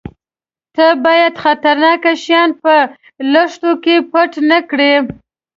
_ته 0.75 0.85
بايد 1.05 1.33
خطرناکه 1.43 2.11
شيان 2.23 2.49
په 2.63 2.73
لښتو 3.31 3.71
کې 3.83 3.95
پټ 4.11 4.31
نه 4.49 4.59
کړې. 4.69 4.93